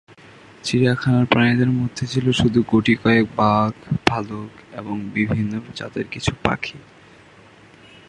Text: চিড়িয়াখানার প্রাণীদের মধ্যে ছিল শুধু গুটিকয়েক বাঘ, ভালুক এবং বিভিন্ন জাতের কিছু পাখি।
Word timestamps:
চিড়িয়াখানার 0.63 1.25
প্রাণীদের 1.25 1.71
মধ্যে 1.71 2.03
ছিল 2.07 2.25
শুধু 2.31 2.59
গুটিকয়েক 2.69 3.25
বাঘ, 3.35 3.71
ভালুক 4.07 4.51
এবং 4.73 4.95
বিভিন্ন 5.13 5.53
জাতের 5.75 6.05
কিছু 6.07 6.31
পাখি। 6.43 6.77